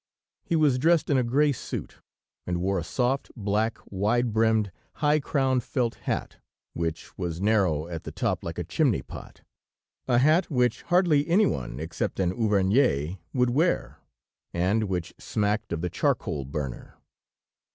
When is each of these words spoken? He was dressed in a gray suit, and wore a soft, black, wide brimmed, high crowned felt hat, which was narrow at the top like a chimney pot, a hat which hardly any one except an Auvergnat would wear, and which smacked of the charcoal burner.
He 0.43 0.55
was 0.55 0.79
dressed 0.79 1.11
in 1.11 1.17
a 1.19 1.23
gray 1.23 1.51
suit, 1.51 1.97
and 2.47 2.59
wore 2.59 2.79
a 2.79 2.83
soft, 2.83 3.29
black, 3.37 3.77
wide 3.85 4.33
brimmed, 4.33 4.71
high 4.93 5.19
crowned 5.19 5.63
felt 5.63 5.93
hat, 5.93 6.37
which 6.73 7.15
was 7.19 7.39
narrow 7.39 7.87
at 7.87 8.01
the 8.03 8.11
top 8.11 8.43
like 8.43 8.57
a 8.57 8.63
chimney 8.63 9.03
pot, 9.03 9.41
a 10.07 10.17
hat 10.17 10.49
which 10.49 10.81
hardly 10.81 11.27
any 11.27 11.45
one 11.45 11.79
except 11.79 12.19
an 12.19 12.31
Auvergnat 12.31 13.19
would 13.31 13.51
wear, 13.51 13.99
and 14.55 14.85
which 14.85 15.13
smacked 15.19 15.71
of 15.71 15.81
the 15.81 15.89
charcoal 15.91 16.45
burner. 16.45 16.97